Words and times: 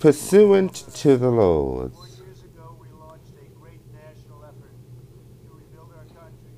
pursuant 0.00 0.74
to 0.94 1.18
the 1.18 1.30
laws. 1.30 1.92
Four 1.94 2.06
years 2.26 2.42
ago, 2.42 2.74
we 2.80 2.88
launched 2.98 3.34
a 3.36 3.60
great 3.60 3.80
national 3.92 4.42
effort 4.44 4.72
to 5.44 5.52
rebuild 5.54 5.92
our 5.94 6.04
country, 6.04 6.56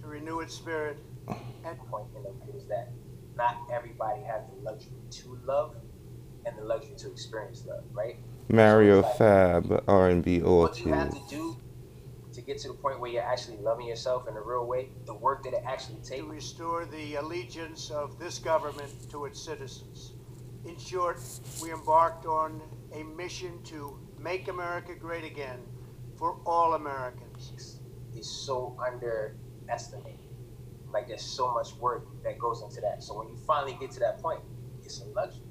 to 0.00 0.06
renew 0.06 0.40
its 0.40 0.54
spirit, 0.54 0.98
and 1.28 1.78
point 1.90 2.06
in 2.16 2.24
it 2.24 2.56
is 2.56 2.66
that 2.68 2.90
not 3.36 3.56
everybody 3.70 4.22
has 4.22 4.42
the 4.48 4.62
luxury 4.62 4.96
to 5.10 5.38
love 5.44 5.76
and 6.46 6.56
the 6.56 6.64
luxury 6.64 6.94
to 6.96 7.10
experience 7.10 7.64
love, 7.66 7.84
right? 7.92 8.16
Mario 8.48 9.02
So 9.02 9.08
like, 9.08 9.18
Fab, 9.18 9.84
R&B 9.86 10.40
What 10.40 10.80
you 10.80 10.92
have 10.94 11.10
to 11.10 11.20
do 11.28 11.56
to 12.32 12.40
get 12.40 12.58
to 12.58 12.68
the 12.68 12.74
point 12.74 12.98
where 12.98 13.10
you're 13.10 13.22
actually 13.22 13.58
loving 13.58 13.86
yourself 13.86 14.26
in 14.26 14.36
a 14.36 14.40
real 14.40 14.64
way, 14.64 14.88
the 15.04 15.14
work 15.14 15.42
that 15.44 15.52
it 15.52 15.62
actually 15.66 15.96
takes. 15.96 16.22
to 16.22 16.26
restore 16.26 16.86
the 16.86 17.16
allegiance 17.16 17.90
of 17.90 18.18
this 18.18 18.38
government 18.38 18.90
to 19.10 19.26
its 19.26 19.38
citizens. 19.38 20.14
In 20.66 20.78
short, 20.78 21.20
we 21.62 21.72
embarked 21.72 22.26
on 22.26 22.60
a 22.92 23.02
mission 23.02 23.62
to 23.64 23.98
make 24.18 24.48
America 24.48 24.94
great 24.94 25.24
again 25.24 25.60
for 26.18 26.36
all 26.44 26.74
Americans. 26.74 27.80
is 28.14 28.28
so 28.28 28.76
underestimated. 28.78 30.20
Like 30.92 31.08
there's 31.08 31.22
so 31.22 31.54
much 31.54 31.74
work 31.76 32.06
that 32.24 32.38
goes 32.38 32.62
into 32.62 32.80
that. 32.82 33.02
So 33.02 33.18
when 33.18 33.28
you 33.28 33.36
finally 33.46 33.76
get 33.80 33.90
to 33.92 34.00
that 34.00 34.20
point, 34.20 34.40
it's 34.84 35.00
a 35.00 35.06
luxury. 35.06 35.46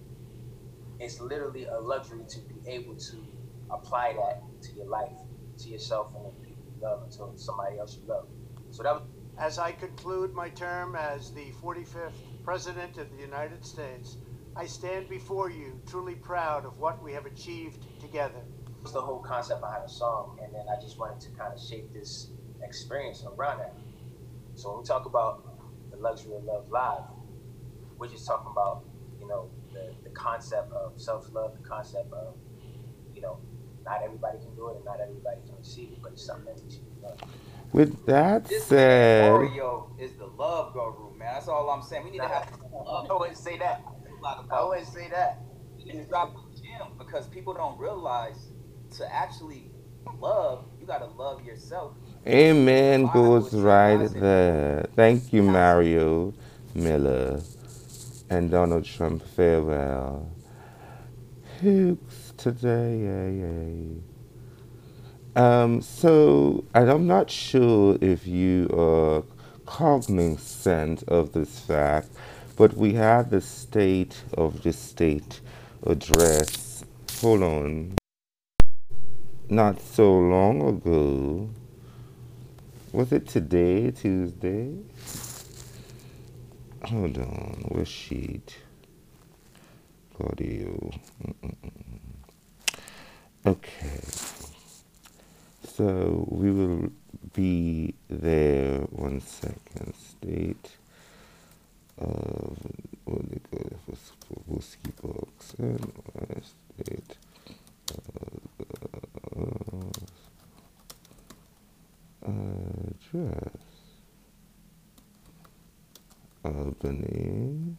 It's 0.99 1.19
literally 1.19 1.65
a 1.65 1.79
luxury 1.79 2.23
to 2.27 2.39
be 2.41 2.55
able 2.67 2.95
to 2.95 3.17
apply 3.71 4.13
that 4.13 4.43
to 4.61 4.73
your 4.73 4.85
life, 4.85 5.17
to 5.59 5.69
yourself 5.69 6.13
and 6.15 6.25
the 6.25 6.29
people 6.45 6.63
you 6.75 6.83
love, 6.83 7.03
and 7.03 7.11
to 7.13 7.31
somebody 7.35 7.79
else 7.79 7.97
you 7.99 8.07
love. 8.07 8.27
So 8.69 8.83
that 8.83 8.93
was 8.93 9.03
As 9.39 9.57
I 9.57 9.71
conclude 9.71 10.33
my 10.35 10.49
term 10.49 10.95
as 10.95 11.31
the 11.31 11.51
45th 11.63 12.11
President 12.43 12.97
of 12.97 13.09
the 13.11 13.21
United 13.21 13.65
States, 13.65 14.17
I 14.59 14.65
stand 14.65 15.07
before 15.07 15.49
you 15.49 15.79
truly 15.89 16.15
proud 16.15 16.65
of 16.65 16.77
what 16.79 17.01
we 17.01 17.13
have 17.13 17.25
achieved 17.25 17.81
together. 18.01 18.41
was 18.83 18.91
the 18.91 18.99
whole 18.99 19.19
concept 19.19 19.61
behind 19.61 19.85
the 19.85 19.89
song, 19.89 20.37
and 20.43 20.53
then 20.53 20.65
I 20.69 20.77
just 20.81 20.99
wanted 20.99 21.21
to 21.21 21.29
kind 21.29 21.53
of 21.53 21.61
shape 21.61 21.93
this 21.93 22.31
experience 22.61 23.23
around 23.23 23.59
that. 23.59 23.73
So 24.55 24.71
when 24.71 24.79
we 24.79 24.83
talk 24.85 25.05
about 25.05 25.45
the 25.91 25.95
luxury 25.95 26.35
of 26.35 26.43
love 26.43 26.69
live, 26.69 27.03
we're 27.97 28.09
just 28.09 28.27
talking 28.27 28.51
about, 28.51 28.83
you 29.21 29.29
know, 29.29 29.49
the, 29.71 29.93
the 30.03 30.09
concept 30.09 30.73
of 30.73 30.91
self-love, 30.99 31.53
the 31.53 31.65
concept 31.65 32.11
of, 32.11 32.35
you 33.15 33.21
know, 33.21 33.37
not 33.85 34.03
everybody 34.03 34.39
can 34.39 34.53
do 34.55 34.71
it 34.71 34.75
and 34.75 34.83
not 34.83 34.99
everybody 34.99 35.39
can 35.47 35.55
receive 35.57 35.93
it, 35.93 36.01
but 36.03 36.11
it's 36.11 36.25
something 36.25 36.53
that 36.53 36.61
we 36.61 36.69
should 36.69 36.83
be. 37.01 37.07
With 37.71 38.05
that 38.07 38.45
This 38.45 38.65
said, 38.65 39.31
Mario 39.31 39.89
is 39.97 40.15
the 40.15 40.25
love 40.25 40.73
guru, 40.73 41.15
man. 41.17 41.29
That's 41.35 41.47
all 41.47 41.69
I'm 41.69 41.81
saying. 41.81 42.03
We 42.03 42.11
need 42.11 42.17
to 42.17 42.27
have 42.27 42.59
I 43.09 43.13
wouldn't 43.13 43.37
say 43.37 43.57
that. 43.59 43.83
Talk 44.21 44.39
I 44.39 44.45
about 44.45 44.69
wouldn't 44.69 44.87
say 44.87 45.09
that. 45.09 45.39
we 45.77 45.85
need 45.85 46.07
drop 46.09 46.33
the 46.35 46.61
gym 46.61 46.87
because 46.97 47.27
people 47.27 47.53
don't 47.53 47.79
realize 47.79 48.49
to 48.97 49.13
actually 49.13 49.71
love, 50.19 50.65
you 50.79 50.87
gotta 50.87 51.05
love 51.07 51.43
yourself. 51.45 51.93
amen 52.27 53.07
goes 53.07 53.53
right 53.53 54.07
there. 54.13 54.87
Thank 54.95 55.33
you, 55.33 55.43
Mario 55.43 56.33
Miller 56.75 57.41
and 58.29 58.51
Donald 58.51 58.85
Trump. 58.85 59.23
Farewell. 59.23 60.31
Hooks 61.61 62.33
today. 62.37 63.95
Um, 65.35 65.81
so 65.81 66.63
I'm 66.73 67.07
not 67.07 67.29
sure 67.29 67.97
if 68.01 68.27
you 68.27 68.67
are 68.73 69.23
cognizant 69.65 71.03
of 71.07 71.31
this 71.33 71.59
fact, 71.59 72.09
but 72.59 72.75
we 72.75 72.91
had 72.91 73.29
the 73.29 73.39
State 73.39 74.21
of 74.33 74.63
the 74.63 74.73
State 74.73 75.39
address. 75.87 76.83
Hold 77.21 77.41
on. 77.41 77.95
Not 79.47 79.81
so 79.81 80.19
long 80.19 80.67
ago. 80.67 81.49
Was 82.91 83.13
it 83.13 83.29
today, 83.29 83.91
Tuesday? 83.91 84.75
Hold 86.83 87.17
on, 87.17 87.63
where's 87.69 87.87
sheet? 87.87 88.57
Audio. 90.19 90.91
Okay. 93.45 94.01
So 95.63 96.27
we 96.29 96.51
will 96.51 96.91
be 97.31 97.95
there 98.09 98.79
one 98.91 99.21
second. 99.21 99.93
State 99.95 100.71
of 101.99 102.57
go 103.51 103.59
for 104.27 104.41
whiskey 104.47 104.91
books 105.01 105.53
and 105.57 105.91
uh, 106.19 106.35
uh, 112.25 112.31
address. 113.11 113.53
Albany. 116.45 117.77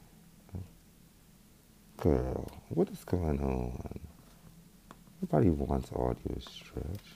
Girl, 1.96 2.50
what 2.68 2.88
is 2.88 3.04
going 3.04 3.40
on? 3.40 4.00
Nobody 5.20 5.50
wants 5.50 5.90
audio 5.92 6.38
stretch. 6.40 7.08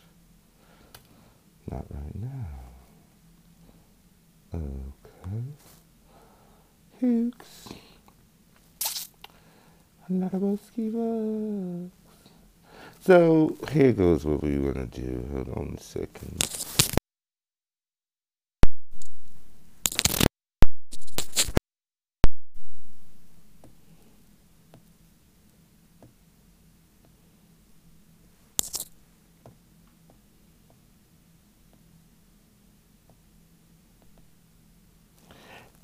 Not 1.70 1.86
right 1.90 2.14
now. 2.16 2.46
Okay. 4.54 4.93
Hooks. 7.04 7.68
Laraboski 10.10 10.90
bucks. 10.90 12.30
So 13.00 13.58
here 13.72 13.92
goes 13.92 14.24
what 14.24 14.42
we 14.42 14.58
want 14.58 14.90
to 14.90 15.00
do. 15.00 15.28
Hold 15.34 15.50
on 15.50 15.74
a 15.76 15.82
second. 15.82 16.63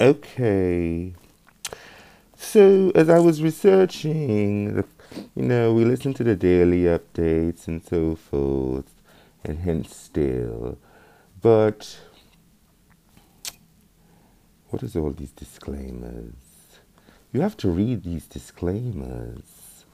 Okay. 0.01 1.13
So 2.35 2.91
as 2.95 3.11
I 3.11 3.19
was 3.19 3.43
researching, 3.43 4.83
you 5.35 5.43
know, 5.43 5.75
we 5.75 5.85
listen 5.85 6.15
to 6.15 6.25
the 6.25 6.35
daily 6.35 6.85
updates 6.85 7.69
and 7.69 7.85
so 7.85 8.17
forth, 8.17 8.95
and 9.45 9.59
hence 9.59 9.95
still. 9.95 10.79
But 11.43 11.99
what 14.71 14.83
is 14.83 14.97
all 14.97 15.11
these 15.11 15.33
disclaimers? 15.33 16.33
You 17.31 17.43
have 17.43 17.59
to 17.59 17.69
read 17.69 18.03
these 18.03 18.27
disclaimers, 18.27 19.85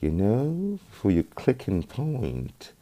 you 0.00 0.12
know, 0.12 0.78
before 0.88 1.10
you 1.10 1.24
click 1.24 1.66
and 1.66 1.88
point. 1.88 2.72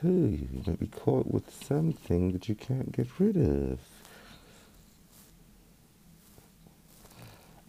Hey, 0.00 0.08
you 0.08 0.62
might 0.66 0.80
be 0.80 0.86
caught 0.86 1.30
with 1.30 1.52
something 1.52 2.32
that 2.32 2.48
you 2.48 2.54
can't 2.54 2.92
get 2.92 3.20
rid 3.20 3.36
of. 3.36 3.78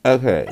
Okay. 0.03 0.47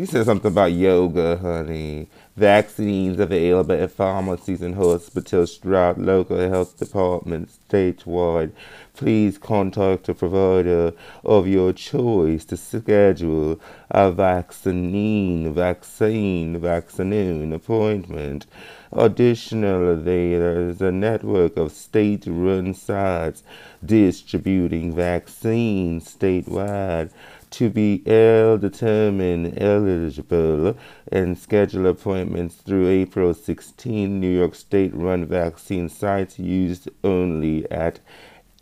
She 0.00 0.06
said 0.06 0.24
something 0.24 0.50
about 0.50 0.72
yoga, 0.72 1.36
honey. 1.36 2.08
Vaccines 2.34 3.20
available 3.20 3.74
at 3.74 3.90
pharmacies 3.90 4.62
and 4.62 4.74
hospitals 4.74 5.58
throughout 5.58 5.98
local 5.98 6.38
health 6.38 6.78
departments 6.78 7.58
statewide. 7.68 8.52
Please 8.94 9.36
contact 9.36 10.08
a 10.08 10.14
provider 10.14 10.94
of 11.22 11.46
your 11.46 11.74
choice 11.74 12.46
to 12.46 12.56
schedule 12.56 13.60
a 13.90 14.10
vaccine, 14.10 15.52
vaccine, 15.52 16.58
vaccine 16.58 17.52
appointment. 17.52 18.46
Additionally, 18.92 20.02
there 20.02 20.60
is 20.62 20.80
a 20.80 20.90
network 20.90 21.58
of 21.58 21.72
state-run 21.72 22.72
sites 22.72 23.42
distributing 23.84 24.94
vaccines 24.94 26.16
statewide 26.16 27.10
to 27.50 27.70
be 27.70 28.02
L 28.06 28.58
determined 28.58 29.60
eligible 29.60 30.76
and 31.10 31.38
schedule 31.38 31.86
appointments 31.86 32.56
through 32.56 32.88
April 32.88 33.34
16. 33.34 34.20
New 34.20 34.30
York 34.30 34.54
State 34.54 34.94
run 34.94 35.26
vaccine 35.26 35.88
sites 35.88 36.38
used 36.38 36.88
only 37.02 37.70
at 37.70 38.00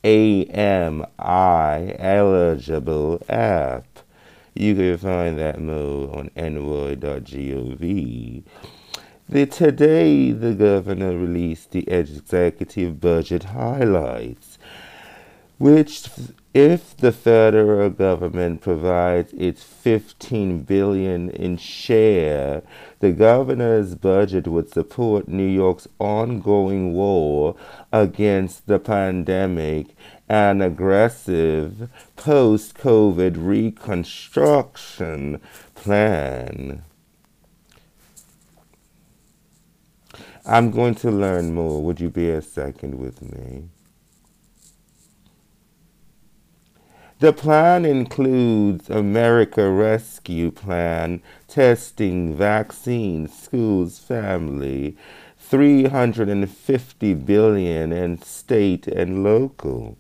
AMI 0.04 1.04
eligible 1.98 3.22
app. 3.28 3.84
You 4.54 4.74
can 4.74 4.98
find 4.98 5.38
that 5.38 5.60
mode 5.60 6.14
on 6.14 6.30
ny.gov. 6.34 8.44
The, 9.30 9.44
today, 9.44 10.32
the 10.32 10.54
governor 10.54 11.18
released 11.18 11.72
the 11.72 11.86
executive 11.86 12.98
budget 12.98 13.44
highlights. 13.44 14.47
Which 15.58 16.08
if 16.54 16.96
the 16.96 17.12
federal 17.12 17.90
government 17.90 18.60
provides 18.60 19.32
its 19.34 19.62
15 19.62 20.62
billion 20.62 21.30
in 21.30 21.56
share, 21.56 22.62
the 23.00 23.12
governor's 23.12 23.94
budget 23.94 24.46
would 24.46 24.70
support 24.70 25.28
New 25.28 25.46
York's 25.46 25.88
ongoing 25.98 26.94
war 26.94 27.56
against 27.92 28.66
the 28.66 28.78
pandemic 28.78 29.88
and 30.28 30.62
aggressive 30.62 31.88
post-COVID 32.16 33.34
reconstruction 33.36 35.40
plan. 35.74 36.82
I'm 40.44 40.70
going 40.70 40.94
to 40.96 41.10
learn 41.10 41.54
more. 41.54 41.82
Would 41.82 42.00
you 42.00 42.10
be 42.10 42.30
a 42.30 42.40
second 42.40 42.98
with 42.98 43.22
me? 43.22 43.68
The 47.20 47.32
plan 47.32 47.84
includes 47.84 48.88
America 48.88 49.68
Rescue 49.70 50.52
Plan, 50.52 51.20
testing, 51.48 52.36
vaccines, 52.36 53.36
schools, 53.36 53.98
family, 53.98 54.96
350 55.36 57.14
billion 57.14 57.92
in 57.92 58.22
state 58.22 58.86
and 58.86 59.24
local. 59.24 59.98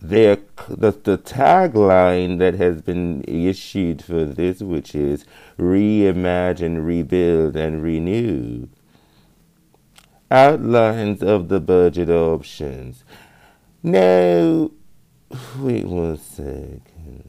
the, 0.00 0.40
the 0.68 1.18
tagline 1.18 2.38
that 2.38 2.54
has 2.54 2.80
been 2.82 3.24
issued 3.26 4.00
for 4.02 4.24
this, 4.24 4.60
which 4.60 4.94
is 4.94 5.24
reimagine, 5.58 6.86
rebuild, 6.86 7.56
and 7.56 7.82
renew, 7.82 8.68
outlines 10.30 11.24
of 11.24 11.48
the 11.48 11.58
budget 11.58 12.08
options. 12.08 13.02
Now, 13.82 14.70
Wait 15.58 15.84
one 15.84 16.16
second. 16.16 17.24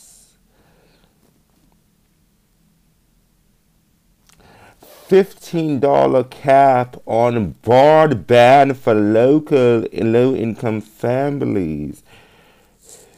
$15 5.11 6.29
cap 6.29 6.95
on 7.05 7.55
broadband 7.63 8.77
for 8.77 8.93
local 8.93 9.85
low 9.91 10.33
income 10.33 10.79
families. 10.79 12.01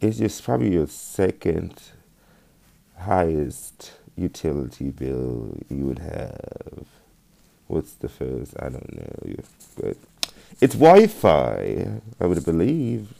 It's 0.00 0.16
just 0.16 0.42
probably 0.42 0.72
your 0.72 0.86
second 0.86 1.78
highest 3.00 3.92
utility 4.16 4.88
bill 4.88 5.58
you 5.68 5.84
would 5.84 5.98
have. 5.98 6.86
What's 7.66 7.92
the 7.92 8.08
first? 8.08 8.54
I 8.58 8.70
don't 8.70 8.96
know. 8.96 9.12
But 9.76 9.98
it's 10.60 10.74
Wi-Fi, 10.74 12.00
I 12.20 12.26
would 12.26 12.44
believe. 12.44 13.14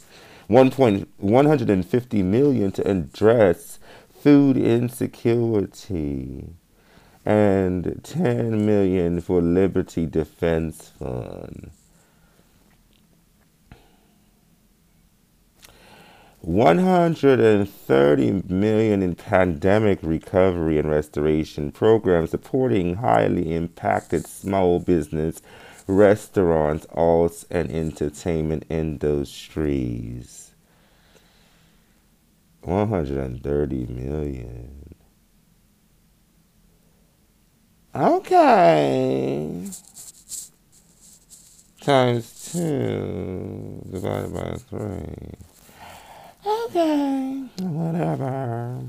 1.150 0.48 2.24
million 2.24 2.72
to 2.72 2.90
address 2.90 3.78
food 4.22 4.56
insecurity 4.56 6.54
and 7.24 8.00
10 8.02 8.64
million 8.64 9.20
for 9.20 9.42
Liberty 9.42 10.06
Defense 10.06 10.90
Fund. 10.98 11.70
130 16.40 18.42
million 18.48 19.02
in 19.02 19.14
pandemic 19.14 19.98
recovery 20.02 20.78
and 20.78 20.88
restoration 20.88 21.70
programs 21.70 22.30
supporting 22.30 22.94
highly 22.94 23.54
impacted 23.54 24.26
small 24.26 24.80
business 24.80 25.42
restaurants, 25.88 26.86
arts, 26.92 27.46
and 27.50 27.70
entertainment 27.72 28.64
industries. 28.68 30.52
130 32.60 33.86
million. 33.86 34.94
Okay. 37.94 39.66
Times 41.80 42.52
two 42.52 43.82
divided 43.90 44.34
by 44.34 44.56
three. 44.68 45.32
Okay. 46.46 47.44
Whatever. 47.60 48.82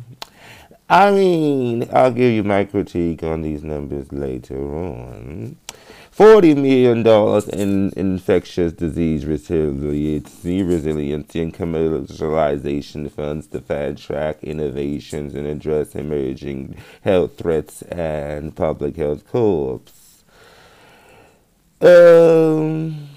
I 0.89 1.11
mean, 1.11 1.87
I'll 1.93 2.11
give 2.11 2.33
you 2.33 2.43
my 2.43 2.65
critique 2.65 3.23
on 3.23 3.41
these 3.41 3.63
numbers 3.63 4.11
later 4.11 4.75
on. 4.75 5.55
$40 6.19 6.57
million 6.57 7.07
in 7.57 7.93
infectious 7.95 8.73
disease 8.73 9.25
resiliency, 9.25 10.61
resiliency 10.61 11.41
and 11.41 11.53
commercialization 11.53 13.09
funds 13.09 13.47
to 13.47 13.61
fast 13.61 14.03
track 14.03 14.43
innovations 14.43 15.33
and 15.33 15.47
address 15.47 15.95
emerging 15.95 16.75
health 17.05 17.37
threats 17.37 17.83
and 17.83 18.53
public 18.53 18.97
health 18.97 19.25
corps. 19.29 19.79
Um, 21.79 23.07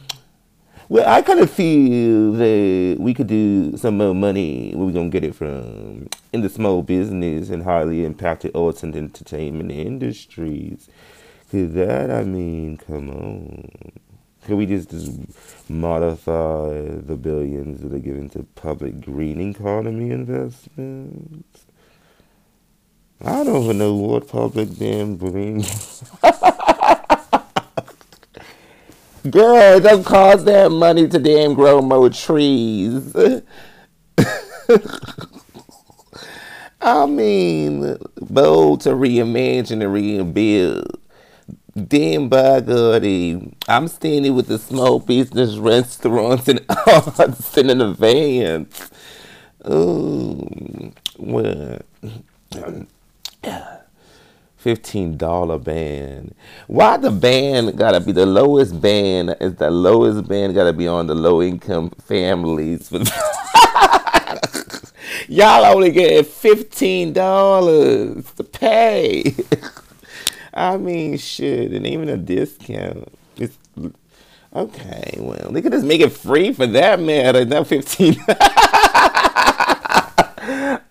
well, 0.88 1.08
I 1.12 1.22
kind 1.22 1.40
of 1.40 1.50
feel 1.50 2.34
that 2.34 2.98
we 3.00 3.14
could 3.14 3.26
do 3.26 3.76
some 3.78 3.96
more 3.96 4.14
money. 4.14 4.74
Where 4.76 4.86
we 4.86 4.92
gonna 4.92 5.08
get 5.08 5.24
it 5.24 5.34
from? 5.34 6.08
In 6.32 6.42
the 6.42 6.48
small 6.48 6.82
business 6.82 7.50
and 7.50 7.64
highly 7.64 8.04
impacted 8.04 8.54
arts 8.54 8.84
and 8.84 8.94
entertainment 8.94 9.72
industries. 9.72 10.88
Cause 11.52 11.72
that, 11.74 12.10
I 12.10 12.24
mean, 12.24 12.78
come 12.78 13.10
on. 13.10 13.68
Can 14.46 14.56
we 14.56 14.64
just, 14.64 14.88
just 14.88 15.68
modify 15.68 16.70
the 16.70 17.14
billions 17.20 17.82
that 17.82 17.92
are 17.92 17.98
given 17.98 18.30
to 18.30 18.44
public 18.54 19.02
green 19.02 19.38
economy 19.38 20.12
investments? 20.12 21.66
I 23.22 23.44
don't 23.44 23.64
even 23.64 23.76
know 23.76 23.94
what 23.94 24.28
public 24.28 24.78
damn 24.78 25.18
green. 25.18 25.60
Girl, 29.30 29.78
don't 29.78 30.04
cost 30.04 30.46
that 30.46 30.72
money 30.72 31.06
to 31.06 31.18
damn 31.18 31.52
grow 31.52 31.82
more 31.82 32.08
trees. 32.08 33.14
I 36.80 37.04
mean, 37.04 37.98
bold 38.22 38.80
to 38.80 38.92
reimagine 38.92 39.82
and 39.82 39.92
rebuild 39.92 41.01
Damn 41.74 42.28
Bagodi. 42.28 43.54
I'm 43.66 43.88
standing 43.88 44.34
with 44.34 44.46
the 44.46 44.58
small 44.58 44.98
business 44.98 45.56
restaurants 45.56 46.46
and 46.48 46.60
arts 46.68 47.56
in 47.56 47.78
the 47.78 47.94
vans. 47.94 48.90
Ooh, 49.66 50.92
well, 51.18 51.78
fifteen 54.56 55.16
dollar 55.16 55.58
band. 55.58 56.34
Why 56.66 56.98
the 56.98 57.10
band 57.10 57.78
gotta 57.78 58.00
be 58.00 58.12
the 58.12 58.26
lowest 58.26 58.78
band? 58.82 59.34
Is 59.40 59.54
the 59.54 59.70
lowest 59.70 60.28
band 60.28 60.54
gotta 60.54 60.74
be 60.74 60.86
on 60.86 61.06
the 61.06 61.14
low 61.14 61.40
income 61.42 61.90
families? 62.02 62.92
Y'all 65.28 65.64
only 65.64 65.90
get 65.90 66.26
fifteen 66.26 67.14
dollars 67.14 68.30
to 68.32 68.44
pay. 68.44 69.34
I 70.54 70.76
mean, 70.76 71.16
shit, 71.18 71.72
and 71.72 71.86
even 71.86 72.08
a 72.08 72.16
discount. 72.16 73.08
It's 73.36 73.56
okay. 74.54 75.14
Well, 75.18 75.50
they 75.50 75.62
could 75.62 75.72
just 75.72 75.86
make 75.86 76.00
it 76.00 76.12
free 76.12 76.52
for 76.52 76.66
that 76.66 77.00
matter. 77.00 77.44
Not 77.44 77.66
fifteen. 77.66 78.16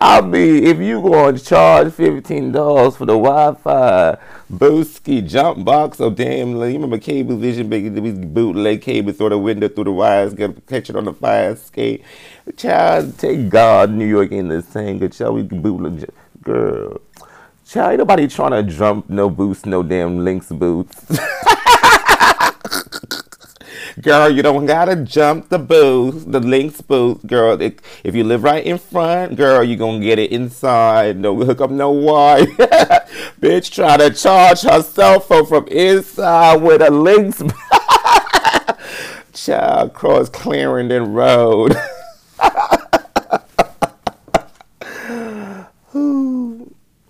I 0.04 0.20
mean, 0.22 0.64
if 0.64 0.80
you 0.80 1.00
going 1.02 1.36
to 1.36 1.44
charge 1.44 1.94
fifteen 1.94 2.52
dollars 2.52 2.96
for 2.98 3.06
the 3.06 3.14
Wi-Fi, 3.14 4.18
Booski 4.52 5.28
jump 5.28 5.64
box, 5.64 6.00
or 6.00 6.10
damn, 6.10 6.56
you 6.56 6.60
remember 6.60 6.98
cable 6.98 7.38
vision, 7.38 7.70
we 7.70 8.12
bootleg 8.12 8.82
cable 8.82 9.14
through 9.14 9.30
the 9.30 9.38
window, 9.38 9.68
through 9.68 9.84
the 9.84 9.92
wires, 9.92 10.34
get 10.34 10.66
catch 10.66 10.90
it 10.90 10.96
on 10.96 11.06
the 11.06 11.14
fire 11.14 11.52
escape. 11.52 12.04
Child, 12.58 13.20
take 13.20 13.50
God, 13.50 13.92
New 13.92 14.08
York 14.08 14.32
in 14.32 14.48
the 14.48 14.64
same 14.64 14.98
good 14.98 15.14
child. 15.14 15.36
We 15.36 15.44
bootleg, 15.44 16.10
girl. 16.42 17.00
Child, 17.72 17.92
ain't 17.92 18.00
nobody 18.00 18.28
trying 18.28 18.52
to 18.52 18.64
jump 18.64 19.10
no 19.10 19.30
boots, 19.30 19.66
no 19.66 19.82
damn 19.82 20.26
Lynx 20.26 20.50
boots. 20.50 21.06
girl, 24.02 24.30
you 24.30 24.42
don't 24.42 24.66
gotta 24.66 24.98
jump 24.98 25.48
the 25.48 25.58
boots, 25.58 26.26
the 26.26 26.42
Lynx 26.42 26.82
boots, 26.82 27.24
girl. 27.24 27.62
If, 27.62 27.76
if 28.04 28.14
you 28.14 28.26
live 28.26 28.44
right 28.44 28.66
in 28.66 28.78
front, 28.78 29.38
girl, 29.38 29.64
you 29.64 29.78
gonna 29.78 30.02
get 30.02 30.20
it 30.20 30.34
inside. 30.34 31.18
No 31.18 31.34
hook 31.38 31.62
up, 31.62 31.72
no 31.72 31.92
wire. 31.92 32.46
Bitch 33.40 33.72
trying 33.72 34.00
to 34.00 34.14
charge 34.14 34.64
her 34.64 34.82
cell 34.82 35.22
phone 35.22 35.46
from 35.46 35.66
inside 35.70 36.58
with 36.58 36.82
a 36.82 36.92
Lynx. 36.92 37.42
Child 39.34 39.94
cross 39.94 40.28
Clarendon 40.28 41.14
Road. 41.14 41.78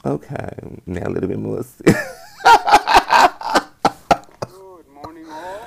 Okay, 0.03 0.49
now 0.87 1.07
a 1.07 1.09
little 1.09 1.29
bit 1.29 1.37
more. 1.37 1.63
Good 1.85 1.95
morning, 4.91 5.27
all. 5.29 5.59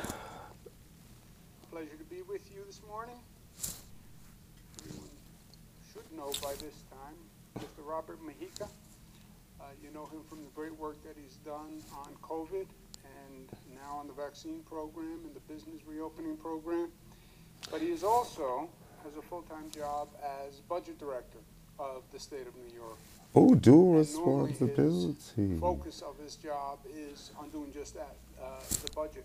Pleasure 1.70 1.94
to 1.96 2.04
be 2.10 2.22
with 2.22 2.42
you 2.52 2.64
this 2.66 2.80
morning. 2.88 3.14
You 4.84 4.92
should 5.92 6.10
know 6.16 6.32
by 6.42 6.54
this 6.54 6.82
time 6.90 7.14
Mr. 7.60 7.86
Robert 7.86 8.18
Mujica. 8.26 8.66
Uh, 9.60 9.66
you 9.80 9.92
know 9.94 10.06
him 10.06 10.24
from 10.28 10.42
the 10.42 10.50
great 10.54 10.76
work 10.80 11.00
that 11.04 11.14
he's 11.16 11.36
done 11.36 11.80
on 11.96 12.08
COVID 12.20 12.66
and 13.04 13.48
now 13.72 13.98
on 13.98 14.08
the 14.08 14.14
vaccine 14.14 14.64
program 14.68 15.20
and 15.24 15.32
the 15.34 15.40
business 15.52 15.80
reopening 15.86 16.36
program. 16.36 16.90
But 17.70 17.82
he 17.82 17.92
is 17.92 18.02
also 18.02 18.68
has 19.04 19.14
a 19.16 19.22
full-time 19.22 19.70
job 19.70 20.08
as 20.46 20.56
budget 20.68 20.98
director 20.98 21.38
of 21.78 22.02
the 22.12 22.18
state 22.18 22.48
of 22.48 22.56
New 22.56 22.74
York. 22.74 22.98
Oh, 23.36 23.56
dual 23.56 23.93
And 23.93 23.93
normally 23.93 23.93
responsibility. 24.12 25.48
His 25.48 25.60
focus 25.60 26.02
of 26.02 26.18
his 26.22 26.36
job 26.36 26.78
is 26.94 27.30
on 27.38 27.50
doing 27.50 27.72
just 27.72 27.94
that, 27.94 28.16
uh, 28.42 28.60
the 28.84 28.90
budget. 28.92 29.24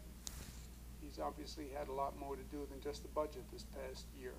He's 1.02 1.20
obviously 1.20 1.66
had 1.78 1.88
a 1.88 1.94
lot 1.94 2.18
more 2.20 2.36
to 2.36 2.44
do 2.52 2.66
than 2.72 2.82
just 2.82 3.04
the 3.04 3.10
budget 3.10 3.44
this 3.52 3.66
past 3.76 4.06
year. 4.20 4.34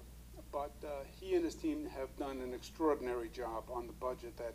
But 0.53 0.73
uh, 0.85 0.89
he 1.21 1.35
and 1.35 1.45
his 1.45 1.55
team 1.55 1.89
have 1.97 2.09
done 2.19 2.41
an 2.41 2.55
extraordinary 2.55 3.29
job 3.29 3.65
on 3.73 3.87
the 3.87 3.93
budget 3.95 4.37
that 4.39 4.55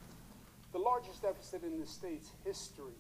The 0.72 0.78
largest 0.78 1.22
deficit 1.22 1.62
in 1.64 1.80
the 1.80 1.86
state's 1.86 2.30
history 2.44 2.98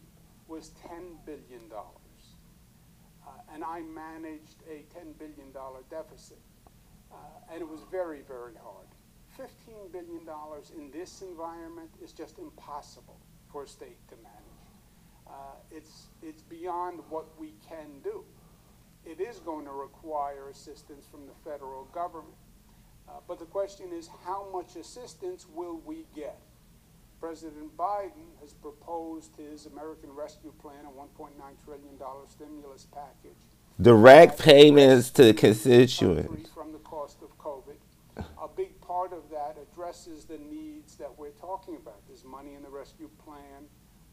was 0.48 0.70
$10 0.86 1.24
billion. 1.26 1.70
Uh, 1.70 3.30
and 3.54 3.62
I 3.62 3.82
managed 3.82 4.62
a 4.70 4.84
$10 4.98 5.18
billion 5.18 5.52
deficit. 5.90 6.38
Uh, 7.12 7.16
and 7.52 7.60
it 7.60 7.68
was 7.68 7.80
very, 7.90 8.22
very 8.26 8.54
hard. 8.62 8.86
$15 9.38 9.92
billion 9.92 10.26
in 10.76 10.90
this 10.90 11.22
environment 11.22 11.90
is 12.02 12.12
just 12.12 12.38
impossible 12.38 13.20
for 13.52 13.64
a 13.64 13.66
state 13.68 13.98
to 14.08 14.16
manage. 14.16 14.57
Uh, 15.28 15.32
it's, 15.70 16.06
it's 16.22 16.42
beyond 16.42 17.00
what 17.10 17.26
we 17.38 17.54
can 17.68 18.00
do. 18.02 18.24
It 19.04 19.20
is 19.20 19.38
going 19.40 19.64
to 19.66 19.72
require 19.72 20.48
assistance 20.50 21.06
from 21.10 21.26
the 21.26 21.32
federal 21.44 21.84
government. 21.86 22.34
Uh, 23.08 23.12
but 23.26 23.38
the 23.38 23.46
question 23.46 23.90
is, 23.92 24.08
how 24.24 24.48
much 24.52 24.76
assistance 24.76 25.46
will 25.54 25.80
we 25.84 26.06
get? 26.14 26.38
President 27.20 27.76
Biden 27.76 28.38
has 28.40 28.52
proposed 28.52 29.36
his 29.36 29.66
American 29.66 30.10
Rescue 30.12 30.52
Plan, 30.60 30.84
a 30.84 30.90
$1.9 30.90 31.30
trillion 31.64 31.98
stimulus 32.28 32.86
package. 32.92 33.38
Direct 33.80 34.38
payments 34.38 35.10
to 35.10 35.24
the 35.24 35.34
constituents. 35.34 36.50
From 36.50 36.72
the 36.72 36.78
cost 36.78 37.22
of 37.22 37.36
COVID. 37.38 37.76
A 38.42 38.48
big 38.48 38.80
part 38.80 39.12
of 39.12 39.30
that 39.30 39.56
addresses 39.60 40.24
the 40.24 40.38
needs 40.38 40.96
that 40.96 41.16
we're 41.16 41.30
talking 41.30 41.76
about. 41.76 42.06
There's 42.08 42.24
money 42.24 42.54
in 42.54 42.62
the 42.62 42.68
rescue 42.68 43.08
plan 43.24 43.66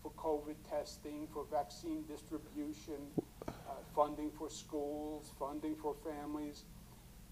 for 0.06 0.12
COVID 0.22 0.56
testing, 0.70 1.28
for 1.34 1.46
vaccine 1.52 2.04
distribution, 2.08 3.10
uh, 3.48 3.52
funding 3.96 4.30
for 4.38 4.52
schools, 4.52 5.32
funding 5.40 5.76
for 5.76 5.96
families, 6.04 6.66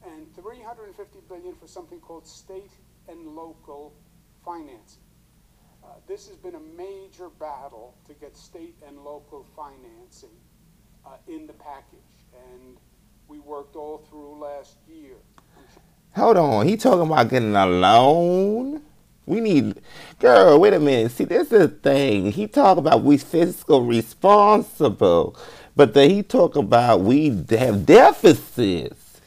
and 0.03 0.33
350 0.35 1.19
billion 1.29 1.55
for 1.55 1.67
something 1.67 1.99
called 1.99 2.25
state 2.25 2.71
and 3.07 3.27
local 3.35 3.93
financing. 4.43 5.03
Uh, 5.83 5.87
this 6.07 6.27
has 6.27 6.35
been 6.37 6.55
a 6.55 6.59
major 6.59 7.29
battle 7.39 7.93
to 8.07 8.13
get 8.15 8.35
state 8.35 8.75
and 8.87 8.97
local 9.03 9.45
financing 9.55 10.37
uh, 11.05 11.09
in 11.27 11.45
the 11.45 11.53
package, 11.53 12.25
and 12.51 12.77
we 13.27 13.37
worked 13.37 13.75
all 13.75 13.99
through 14.09 14.39
last 14.39 14.77
year. 14.87 15.15
Hold 16.15 16.37
on, 16.37 16.67
he 16.67 16.77
talking 16.77 17.05
about 17.05 17.29
getting 17.29 17.55
a 17.55 17.67
loan. 17.67 18.81
We 19.25 19.39
need, 19.39 19.81
girl. 20.19 20.59
Wait 20.59 20.73
a 20.73 20.79
minute. 20.79 21.11
See, 21.11 21.23
this 21.23 21.51
is 21.51 21.59
the 21.59 21.67
thing. 21.69 22.31
He 22.31 22.47
talk 22.47 22.77
about 22.77 23.03
we 23.03 23.17
fiscal 23.17 23.81
responsible, 23.81 25.37
but 25.75 25.93
then 25.93 26.09
he 26.09 26.23
talk 26.23 26.55
about 26.55 27.01
we 27.01 27.29
have 27.51 27.85
deficits. 27.85 29.21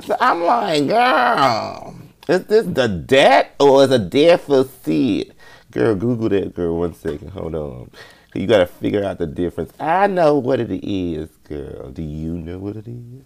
So 0.00 0.16
I'm 0.18 0.42
like, 0.42 0.88
girl, 0.88 1.94
is 2.28 2.44
this 2.46 2.66
the 2.66 2.88
debt 2.88 3.54
or 3.60 3.84
is 3.84 3.90
a 3.90 3.98
deficit? 3.98 5.32
Girl, 5.70 5.94
Google 5.94 6.30
that, 6.30 6.54
girl. 6.54 6.78
One 6.78 6.94
second. 6.94 7.30
Hold 7.30 7.54
on. 7.54 7.90
You 8.34 8.46
gotta 8.46 8.66
figure 8.66 9.04
out 9.04 9.18
the 9.18 9.26
difference. 9.26 9.72
I 9.78 10.06
know 10.06 10.38
what 10.38 10.58
it 10.58 10.70
is, 10.70 11.28
girl. 11.48 11.90
Do 11.90 12.02
you 12.02 12.32
know 12.32 12.58
what 12.58 12.76
it 12.76 12.88
is? 12.88 13.24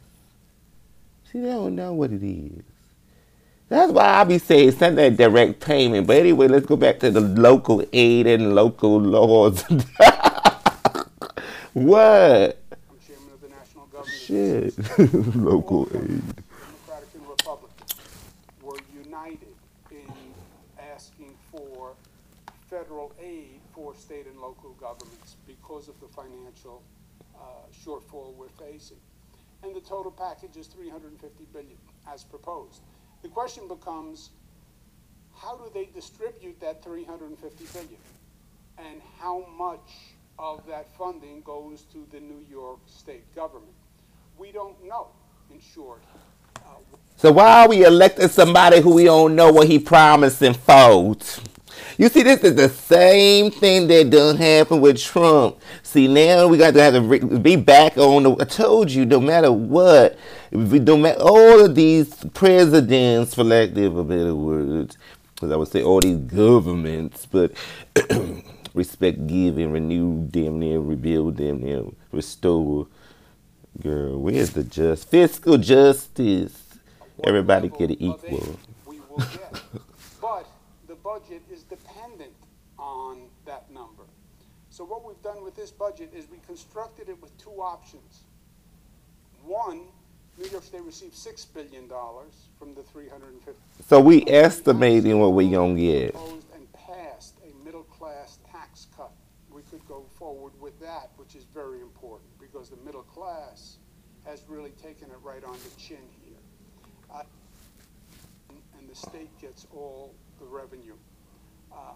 See, 1.31 1.41
they 1.41 1.49
don't 1.49 1.77
know 1.77 1.93
what 1.93 2.11
it 2.11 2.25
is. 2.25 2.65
That's 3.69 3.91
why 3.91 4.21
I 4.21 4.25
be 4.25 4.39
saying 4.39 4.71
send 4.73 4.97
that 4.99 5.17
direct 5.17 5.59
payment. 5.61 6.07
But 6.07 6.19
anyway, 6.19 6.47
let's 6.47 6.67
go 6.67 6.77
back 6.77 7.01
to 7.01 7.11
the 7.11 7.21
local 7.21 7.83
aid 7.93 8.29
and 8.29 8.55
local 8.55 9.01
laws. 9.01 9.63
what? 11.73 12.63
I'm 12.71 12.99
chairman 13.05 13.33
of 13.35 13.41
the 13.41 13.49
National 13.49 13.87
Governors 13.87 14.15
shit. 14.15 14.79
Local 15.35 15.89
aid. 15.95 16.23
Democratic 16.23 17.09
and 17.15 17.29
Republican, 17.29 17.87
were 18.63 18.79
united 19.03 19.49
in 19.91 20.13
asking 20.95 21.35
for 21.51 21.95
federal 22.71 23.13
aid 23.21 23.59
for 23.75 23.95
state 23.97 24.27
and 24.27 24.41
local 24.41 24.71
governments 24.81 25.35
because 25.47 25.89
of 25.89 25.99
the 26.01 26.07
financial 26.09 26.83
uh, 27.35 27.39
shortfall 27.85 28.33
we're 28.37 28.49
facing. 28.65 28.99
And 29.65 29.75
the 29.75 29.81
total 29.81 30.13
package 30.13 30.57
is 30.57 30.69
350 30.69 31.47
billion 31.53 31.77
as 32.09 32.23
proposed. 32.23 32.83
The 33.27 33.33
question 33.33 33.67
becomes, 33.67 34.31
how 35.35 35.57
do 35.57 35.65
they 35.75 35.87
distribute 35.93 36.61
that 36.61 36.85
350 36.85 37.65
billion? 37.73 37.99
And 38.79 39.03
how 39.19 39.45
much 39.59 40.15
of 40.39 40.65
that 40.69 40.87
funding 40.97 41.41
goes 41.41 41.83
to 41.93 42.07
the 42.13 42.21
New 42.21 42.47
York 42.49 42.79
state 42.87 43.25
government? 43.35 43.73
We 44.39 44.53
don't 44.53 44.77
know, 44.87 45.09
in 45.53 45.59
short. 45.61 46.03
Uh, 46.59 46.77
So 47.17 47.33
why 47.33 47.63
are 47.65 47.69
we 47.69 47.85
electing 47.85 48.29
somebody 48.29 48.81
who 48.81 48.95
we 48.95 49.03
don't 49.03 49.35
know 49.35 49.51
what 49.51 49.67
he 49.67 49.81
promising 49.81 50.55
folks? 50.55 51.41
You 51.99 52.09
see, 52.09 52.23
this 52.23 52.45
is 52.45 52.55
the 52.57 52.69
same 52.69 53.51
thing 53.51 53.87
that 53.89 54.11
done 54.11 54.37
happen 54.37 54.81
with 54.81 55.01
Trump. 55.01 55.59
See, 55.83 56.09
now 56.09 56.47
we 56.47 56.59
got 56.59 56.75
to 56.75 56.83
have 56.83 56.95
to 56.95 57.39
be 57.39 57.57
back 57.57 57.97
on 57.97 58.23
the. 58.25 58.37
I 58.39 58.45
told 58.45 58.91
you, 58.91 59.07
no 59.07 59.21
matter 59.21 59.51
what, 59.51 60.19
we 60.53 60.79
no 60.79 60.97
matter 60.97 61.21
all 61.21 61.65
of 61.65 61.75
these 61.75 62.15
presidents, 62.35 63.35
for 63.35 63.45
lack 63.45 63.77
of 63.77 63.97
a 63.97 64.05
better 64.05 64.35
words, 64.35 64.99
because 65.35 65.51
I 65.51 65.57
would 65.57 65.69
say 65.69 65.83
all 65.83 66.01
these 66.01 66.19
governments, 66.19 67.27
but 67.27 67.53
respect, 68.75 69.27
give, 69.27 69.59
and 69.59 69.73
renew, 69.73 70.29
damn 70.31 70.59
near, 70.59 70.81
rebuild, 70.81 71.37
damn 71.37 71.61
near, 71.63 71.85
restore. 72.13 72.89
Girl, 73.83 74.21
where's 74.21 74.51
the 74.51 74.65
just 74.65 75.11
fiscal 75.11 75.59
justice? 75.59 76.63
Everybody 77.25 77.69
get 77.69 77.91
it 77.91 78.03
equal. 78.03 78.59
We 78.87 79.01
will 79.11 79.19
get. 79.19 79.63
But 80.21 80.47
the 80.87 80.95
budget 80.95 81.43
is 81.53 81.63
dependent 81.65 82.33
on 82.79 83.23
that 83.45 83.71
number. 83.71 84.05
So 84.77 84.85
what 84.85 85.07
we've 85.07 85.23
done 85.23 85.43
with 85.43 85.57
this 85.57 85.71
budget 85.71 86.11
is 86.15 86.27
we 86.31 86.37
constructed 86.47 87.09
it 87.09 87.19
with 87.23 87.35
two 87.39 87.63
options. 87.63 88.25
One, 89.43 89.81
New 90.37 90.51
York 90.51 90.65
State 90.65 90.83
received 90.83 91.15
six 91.15 91.47
billion 91.47 91.89
dollars 91.89 92.35
from 92.59 92.75
the 92.75 92.83
three 92.83 93.09
hundred 93.09 93.33
and 93.33 93.41
fifty. 93.41 93.59
So 93.89 93.99
we 93.99 94.23
estimating 94.27 95.19
what 95.19 95.33
we 95.33 95.49
gonna 95.49 95.81
get. 95.81 96.13
Proposed 96.13 96.45
and 96.55 96.71
passed 96.75 97.37
a 97.43 97.65
middle-class 97.65 98.37
tax 98.53 98.89
cut. 98.95 99.13
We 99.51 99.63
could 99.71 99.81
go 99.89 100.05
forward 100.19 100.53
with 100.61 100.79
that, 100.81 101.09
which 101.17 101.35
is 101.37 101.45
very 101.55 101.81
important, 101.81 102.29
because 102.39 102.69
the 102.69 102.77
middle 102.85 103.05
class 103.05 103.79
has 104.27 104.45
really 104.47 104.73
taken 104.73 105.09
it 105.11 105.17
right 105.23 105.43
on 105.43 105.55
the 105.55 105.81
chin 105.81 106.05
here. 106.23 106.37
Uh, 107.11 107.23
And 108.79 108.91
the 108.91 108.95
state 108.95 109.31
gets 109.41 109.67
all 109.75 110.13
the 110.39 110.45
revenue. 110.45 110.97
Uh, 111.73 111.93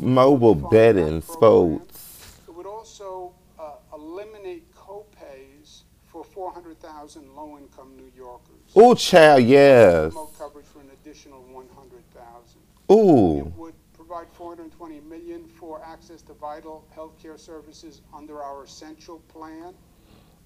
mobile 0.00 0.54
betting, 0.54 1.22
sports. 1.22 2.38
It 2.48 2.54
would 2.54 2.66
also 2.66 3.32
uh, 3.58 3.74
eliminate 3.94 4.64
co-pays 4.74 5.84
for 6.06 6.24
four 6.24 6.52
hundred 6.52 6.80
thousand 6.80 7.34
low-income 7.34 7.96
New 7.96 8.10
Yorkers. 8.16 8.76
Ooh, 8.76 8.94
child, 8.94 9.42
yes. 9.44 10.14
Coverage 10.38 10.66
for 10.66 10.80
an 10.80 10.90
additional 11.02 11.42
one 11.44 11.66
hundred 11.74 12.02
thousand. 12.14 12.60
Ooh, 12.90 13.38
It 13.46 13.56
would 13.56 13.74
provide 13.94 14.26
420 14.32 15.00
million 15.00 15.46
for 15.48 15.80
access 15.84 16.20
to 16.22 16.34
vital 16.34 16.84
healthcare 16.94 17.38
services 17.38 18.02
under 18.14 18.42
our 18.42 18.64
essential 18.64 19.20
plan. 19.28 19.72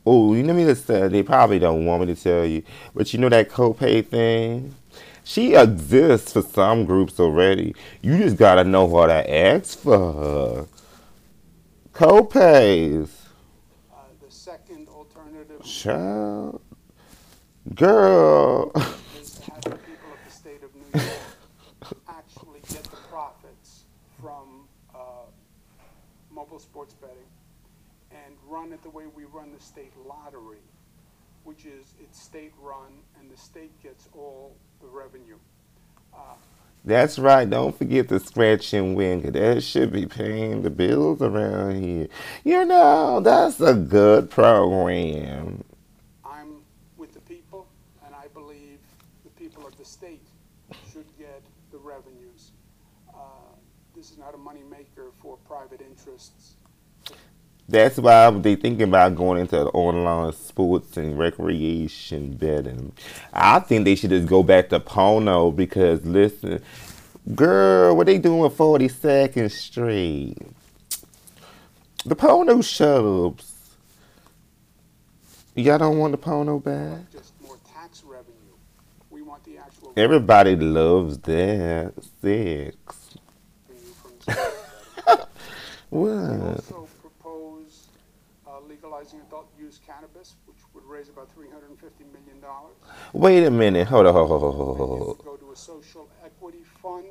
Ooh. 0.08 0.34
You 0.34 0.42
know 0.42 0.54
me 0.54 0.64
to 0.64 0.74
say 0.74 1.08
they 1.08 1.22
probably 1.22 1.58
don't 1.58 1.84
want 1.84 2.06
me 2.06 2.14
to 2.14 2.20
tell 2.22 2.44
you, 2.44 2.62
but 2.94 3.12
you 3.12 3.18
know 3.18 3.28
that 3.28 3.50
copay 3.50 4.04
thing. 4.06 4.74
She 5.24 5.54
exists 5.54 6.32
for 6.32 6.42
some 6.42 6.84
groups 6.84 7.18
already. 7.18 7.74
You 8.00 8.16
just 8.18 8.36
gotta 8.36 8.62
know 8.64 8.88
how 8.88 9.06
to 9.06 9.34
ask 9.34 9.78
for 9.78 10.12
her. 10.12 10.66
Copays, 11.92 13.08
Uh, 13.92 13.96
the 14.24 14.30
second 14.30 14.86
alternative 14.88 15.62
child, 15.64 16.60
girl. 17.74 18.70
is 19.20 19.30
to 19.30 19.50
the 19.62 19.70
people 19.76 20.12
of 20.12 20.18
the 20.26 20.30
state 20.30 20.62
of 20.62 20.70
New 20.74 21.00
York 21.00 21.10
actually 22.08 22.60
get 22.68 22.82
the 22.84 22.96
profits 23.10 23.84
from 24.20 24.68
uh, 24.94 24.98
mobile 26.30 26.58
sports 26.58 26.94
betting 26.94 27.16
and 28.24 28.36
run 28.48 28.72
it 28.72 28.82
the 28.82 28.90
way 28.90 29.04
we 29.14 29.24
run 29.24 29.52
the 29.52 29.62
state 29.62 29.92
lottery, 30.06 30.64
which 31.44 31.66
is 31.66 31.94
it's 32.00 32.20
state-run 32.22 32.92
and 33.20 33.30
the 33.30 33.36
state 33.38 33.72
gets 33.82 34.08
all 34.14 34.56
the 34.80 34.88
revenue. 34.88 35.38
That's 36.84 37.18
right. 37.18 37.48
Don't 37.48 37.76
forget 37.76 38.08
the 38.08 38.20
scratch 38.20 38.74
and 38.74 38.96
win. 38.96 39.22
that 39.32 39.62
should 39.62 39.92
be 39.92 40.06
paying 40.06 40.62
the 40.62 40.70
bills 40.70 41.22
around 41.22 41.82
here. 41.84 42.08
You 42.44 42.64
know, 42.64 43.20
that's 43.20 43.60
a 43.60 43.74
good 43.74 44.30
program. 44.30 45.64
I'm 46.24 46.62
with 46.96 47.14
the 47.14 47.20
people, 47.20 47.66
and 48.06 48.14
I 48.14 48.28
believe 48.28 48.78
the 49.24 49.30
people 49.30 49.66
of 49.66 49.76
the 49.78 49.84
state 49.84 50.26
should 50.92 51.06
get 51.18 51.42
the 51.72 51.78
revenues. 51.78 52.52
Uh, 53.14 53.18
This 53.96 54.10
is 54.10 54.18
not 54.18 54.34
a 54.34 54.38
moneymaker 54.38 55.12
for 55.22 55.38
private 55.48 55.80
interests. 55.82 56.56
That's 57.68 57.98
why 57.98 58.30
they 58.30 58.54
thinking 58.54 58.82
about 58.88 59.16
going 59.16 59.40
into 59.40 59.60
online 59.70 60.32
sports 60.34 60.96
and 60.96 61.18
recreation 61.18 62.34
betting. 62.34 62.92
I 63.32 63.58
think 63.58 63.84
they 63.84 63.96
should 63.96 64.10
just 64.10 64.28
go 64.28 64.44
back 64.44 64.68
to 64.68 64.78
Pono 64.78 65.54
because 65.54 66.04
listen, 66.06 66.62
girl, 67.34 67.96
what 67.96 68.06
they 68.06 68.18
doing 68.18 68.50
Forty 68.50 68.86
Second 68.88 69.50
Street? 69.50 70.36
The 72.04 72.14
Pono 72.14 72.64
shows. 72.64 73.52
Y'all 75.56 75.78
don't 75.78 75.98
want 75.98 76.12
the 76.12 76.18
Pono 76.18 76.62
back? 76.62 77.10
The 77.10 77.22
Everybody 79.96 80.54
loves 80.56 81.18
that 81.18 81.94
sex. 82.20 82.76
What? 85.88 86.85
Legalizing 89.06 89.20
adult 89.28 89.48
use 89.58 89.80
cannabis, 89.86 90.36
which 90.46 90.58
would 90.74 90.84
raise 90.84 91.08
about 91.08 91.28
$350 91.36 92.06
million. 92.12 92.42
Wait 93.12 93.44
a 93.44 93.50
minute. 93.50 93.88
Hold 93.88 94.06
on. 94.06 94.14
Hold 94.14 94.32
on, 94.32 94.40
hold 94.40 94.54
on, 94.54 94.56
hold 94.56 94.70
on, 94.80 94.88
hold 94.88 95.00
It 95.00 95.02
on. 95.02 95.08
would 95.08 95.22
go 95.24 95.36
to 95.36 95.52
a 95.52 95.56
social 95.56 96.08
equity 96.24 96.64
fund. 96.82 97.06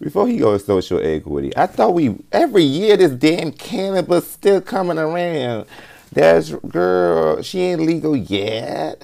Before 0.00 0.28
he 0.28 0.38
goes 0.38 0.64
social 0.66 1.00
equity, 1.02 1.56
I 1.56 1.66
thought 1.66 1.94
we 1.94 2.16
every 2.32 2.64
year 2.64 2.96
this 2.96 3.12
damn 3.12 3.52
cannabis 3.52 4.30
still 4.30 4.60
coming 4.60 4.98
around. 4.98 5.66
That's 6.12 6.50
girl, 6.50 7.42
she 7.42 7.60
ain't 7.60 7.82
legal 7.82 8.16
yet. 8.16 9.02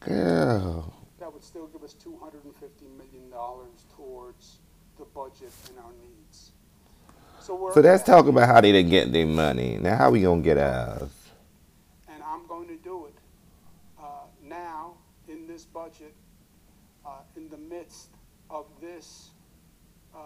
Girl, 0.00 0.92
That 1.18 1.32
would 1.32 1.44
still 1.44 1.66
give 1.68 1.82
us 1.82 1.94
$250 1.94 2.42
million 2.98 3.30
towards 3.96 4.58
the 4.98 5.04
budget 5.04 5.52
and 5.68 5.78
our 5.78 5.92
needs. 6.02 6.52
So 7.52 7.56
we're. 7.56 7.74
so 7.74 7.82
that's 7.82 8.02
talking 8.02 8.30
about 8.30 8.48
how 8.48 8.62
they 8.62 8.72
didn't 8.72 8.88
get 8.88 9.12
their 9.12 9.26
money. 9.26 9.76
Now 9.78 9.96
how 9.96 10.10
we 10.10 10.22
gonna 10.22 10.40
get 10.40 10.56
ours? 10.56 11.10
And 12.08 12.22
I'm 12.22 12.46
going 12.46 12.66
to 12.68 12.76
do 12.76 13.04
it 13.04 13.14
uh, 14.00 14.24
now 14.42 14.94
in 15.28 15.46
this 15.46 15.66
budget, 15.66 16.14
uh, 17.04 17.18
in 17.36 17.50
the 17.50 17.58
midst 17.58 18.08
of 18.48 18.64
this 18.80 19.32
uh, 20.14 20.18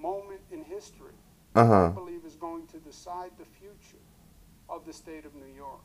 moment 0.00 0.40
in 0.52 0.62
history. 0.62 1.14
Uh 1.56 1.86
I 1.86 1.88
believe 1.88 2.24
is 2.24 2.36
going 2.36 2.68
to 2.68 2.78
decide 2.78 3.32
the 3.40 3.44
future 3.44 4.04
of 4.68 4.86
the 4.86 4.92
state 4.92 5.24
of 5.24 5.34
New 5.34 5.52
York. 5.52 5.82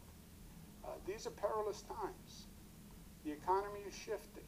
Uh, 0.85 0.89
these 1.07 1.25
are 1.25 1.31
perilous 1.31 1.81
times. 1.81 2.45
The 3.25 3.31
economy 3.31 3.79
is 3.87 3.95
shifting. 3.95 4.45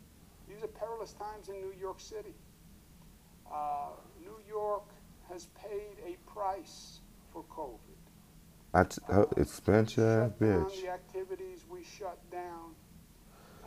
These 0.47 0.63
are 0.63 0.67
perilous 0.67 1.13
times 1.13 1.49
in 1.49 1.60
New 1.60 1.73
York 1.80 1.99
City. 1.99 2.36
Uh, 3.52 3.93
New 4.21 4.38
York 4.47 4.84
has 5.32 5.48
paid 5.56 5.98
a 6.06 6.18
price 6.30 7.00
for 7.32 7.44
COVID. 7.44 7.78
I 8.74 8.84
t- 8.84 9.00
shut 9.90 10.40
down 10.40 10.66
bitch. 10.66 10.82
the 10.82 10.90
activities 10.90 11.66
we 11.70 11.84
shut 11.84 12.18
down. 12.32 12.76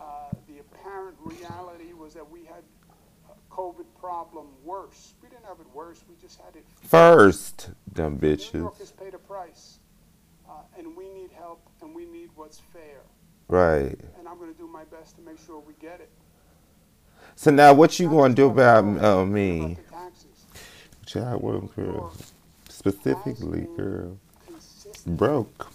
Uh, 0.00 0.30
the 0.48 0.58
apparent 0.58 1.16
reality 1.24 1.92
was 1.92 2.14
that 2.14 2.28
we 2.28 2.44
had 2.44 2.62
a 3.30 3.54
COVID 3.54 3.86
problem 3.98 4.48
worse. 4.64 5.14
We 5.22 5.28
didn't 5.28 5.44
have 5.46 5.60
it 5.60 5.66
worse. 5.72 6.04
We 6.08 6.16
just 6.20 6.40
had 6.40 6.56
it. 6.56 6.64
First, 6.82 7.70
dumb 7.92 8.18
New 8.20 8.36
bitches. 8.36 8.54
York 8.54 8.78
has 8.78 8.90
paid 8.90 9.14
a 9.14 9.18
price, 9.18 9.78
uh, 10.48 10.52
and 10.76 10.96
we 10.96 11.08
need 11.08 11.30
help, 11.32 11.60
and 11.80 11.94
we 11.94 12.04
need 12.04 12.30
what's 12.34 12.60
fair. 12.72 13.00
Right. 13.48 13.98
And 14.18 14.28
I'm 14.28 14.38
going 14.38 14.52
to 14.52 14.58
do 14.58 14.66
my 14.66 14.84
best 14.84 15.16
to 15.16 15.22
make 15.22 15.38
sure 15.38 15.60
we 15.60 15.74
get 15.80 16.00
it. 16.00 16.10
So 17.34 17.50
now 17.50 17.74
what 17.74 17.98
you 17.98 18.08
gonna 18.08 18.34
do 18.34 18.46
about 18.46 18.84
uh, 19.02 19.24
me? 19.24 19.76
Child, 21.06 21.42
what 21.42 21.76
girl? 21.76 22.12
Specifically, 22.68 23.66
girl. 23.76 24.18
Broke. 25.06 25.70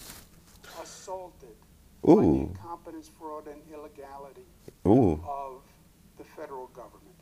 the 2.03 2.11
Ooh. 2.11 2.49
incompetence, 2.49 3.09
fraud, 3.17 3.47
and 3.47 3.61
illegality 3.73 4.41
Ooh. 4.85 5.23
of 5.27 5.61
the 6.17 6.23
federal 6.23 6.67
government. 6.67 7.15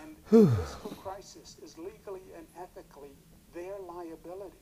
And 0.00 0.16
the 0.30 0.56
fiscal 0.56 0.90
crisis 0.92 1.56
is 1.62 1.76
legally 1.76 2.22
and 2.36 2.46
ethically 2.60 3.10
their 3.52 3.74
liability. 3.88 4.56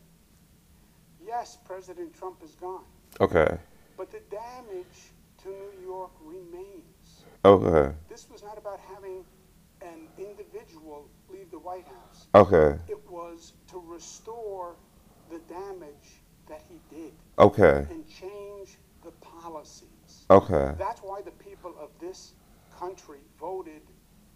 Yes, 1.24 1.58
President 1.66 2.14
Trump 2.18 2.42
is 2.42 2.54
gone, 2.54 2.84
Okay. 3.20 3.58
but 3.96 4.10
the 4.10 4.20
damage 4.30 5.12
to 5.42 5.48
New 5.48 5.86
York 5.86 6.10
remains. 6.24 7.24
Okay. 7.44 7.94
This 8.08 8.28
was 8.30 8.42
not 8.42 8.58
about 8.58 8.80
having 8.94 9.24
an 9.84 10.08
individual 10.18 11.08
leave 11.30 11.50
the 11.50 11.58
White 11.58 11.86
House. 11.86 12.26
Okay. 12.34 12.78
It 12.88 13.00
was 13.10 13.52
to 13.70 13.82
restore 13.86 14.76
the 15.30 15.38
damage 15.48 16.20
that 16.48 16.62
he 16.68 16.78
did 16.94 17.12
Okay. 17.38 17.86
and 17.90 18.04
change 18.08 18.78
the 19.04 19.10
policies. 19.20 20.24
Okay. 20.30 20.72
That's 20.78 21.00
why 21.00 21.22
the 21.22 21.30
people 21.32 21.74
of 21.80 21.90
this 22.00 22.32
country 22.78 23.18
voted 23.38 23.82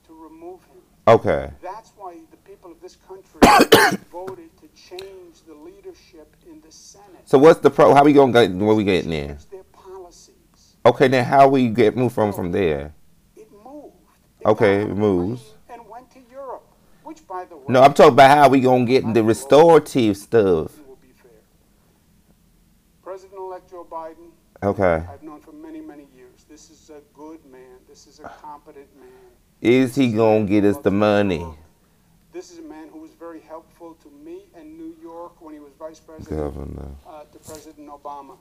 to 0.07 0.15
remove 0.15 0.61
him. 0.65 0.79
Okay. 1.09 1.51
That's 1.63 1.93
why 1.97 2.17
the 2.31 2.37
people 2.39 2.71
of 2.73 2.81
this 2.81 2.97
country 2.97 3.41
voted 4.11 4.51
to 4.59 4.69
change 4.75 5.43
the 5.47 5.55
leadership 5.55 6.35
in 6.51 6.61
the 6.61 6.73
Senate. 6.73 7.23
So 7.25 7.39
what's 7.39 7.61
the 7.61 7.71
pro? 7.71 7.95
How 7.95 8.03
we 8.05 8.13
gonna 8.13 8.33
get? 8.33 8.51
Where 8.53 8.75
we 8.75 8.85
getting 8.85 9.11
there? 9.11 9.39
Their 9.51 9.63
policies. 9.65 10.77
Okay. 10.85 11.09
Then 11.09 11.25
how 11.25 11.49
we 11.49 11.69
get 11.69 11.97
move 11.97 12.13
from 12.13 12.33
from 12.33 12.51
there? 12.53 12.93
It 14.47 14.51
moved. 14.51 14.61
It 14.61 14.63
Okay, 14.63 14.83
it 14.83 14.97
moves. 14.97 15.55
And 15.69 15.89
went 15.89 16.11
to 16.13 16.21
Europe, 16.31 16.65
which, 17.05 17.27
by 17.27 17.45
the 17.45 17.57
way, 17.57 17.65
No, 17.69 17.83
I'm 17.83 17.95
talking 17.95 18.13
about 18.13 18.37
how 18.37 18.49
we 18.49 18.61
gonna 18.61 18.85
get 18.85 19.13
the 19.13 19.23
restorative 19.23 20.17
stuff. 20.17 20.79
will 20.87 20.97
be 21.03 21.09
fair. 21.15 21.31
President-elect 23.03 23.71
Joe 23.71 23.87
Biden, 23.91 24.31
Okay. 24.63 25.05
I've 25.13 25.23
known 25.23 25.41
for 25.41 25.53
many, 25.53 25.81
many 25.81 26.07
years. 26.17 26.45
This 26.49 26.71
is 26.71 26.91
a 26.91 27.01
good 27.13 27.45
man. 27.45 27.77
This 27.89 28.07
is 28.07 28.21
a 28.21 28.29
competent 28.41 28.89
man. 28.99 29.09
Is 29.61 29.95
he 29.95 30.13
gonna 30.13 30.45
get 30.47 30.65
us 30.65 30.79
the 30.79 30.91
money? 30.91 31.45
This 32.33 32.51
is 32.51 32.59
a 32.59 32.63
man 32.63 32.89
who 32.89 32.99
was 33.01 33.11
very 33.13 33.41
helpful 33.41 33.95
to 34.03 34.11
me 34.11 34.47
and 34.55 34.77
New 34.79 34.95
York 35.03 35.41
when 35.41 35.53
he 35.55 35.61
was 35.61 35.73
vice 35.79 36.01
president 36.01 36.39
Governor. 36.55 36.89
uh, 37.07 37.25
to 37.33 37.39
President 37.39 37.89
Obama. 37.89 38.37